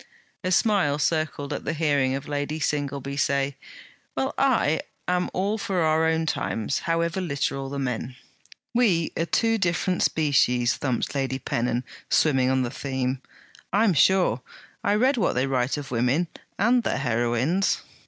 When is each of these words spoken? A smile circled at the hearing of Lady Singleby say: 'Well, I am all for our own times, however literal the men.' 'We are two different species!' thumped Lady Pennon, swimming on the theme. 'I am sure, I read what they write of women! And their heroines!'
A 0.43 0.51
smile 0.51 0.97
circled 0.97 1.53
at 1.53 1.63
the 1.63 1.73
hearing 1.75 2.15
of 2.15 2.27
Lady 2.27 2.59
Singleby 2.59 3.17
say: 3.17 3.55
'Well, 4.15 4.33
I 4.35 4.81
am 5.07 5.29
all 5.31 5.59
for 5.59 5.81
our 5.81 6.07
own 6.07 6.25
times, 6.25 6.79
however 6.89 7.21
literal 7.21 7.69
the 7.69 7.77
men.' 7.77 8.15
'We 8.73 9.11
are 9.15 9.27
two 9.27 9.59
different 9.59 10.01
species!' 10.01 10.75
thumped 10.75 11.13
Lady 11.13 11.37
Pennon, 11.37 11.83
swimming 12.09 12.49
on 12.49 12.63
the 12.63 12.71
theme. 12.71 13.21
'I 13.71 13.83
am 13.83 13.93
sure, 13.93 14.41
I 14.83 14.95
read 14.95 15.17
what 15.17 15.33
they 15.33 15.45
write 15.45 15.77
of 15.77 15.91
women! 15.91 16.29
And 16.57 16.81
their 16.81 16.97
heroines!' 16.97 17.83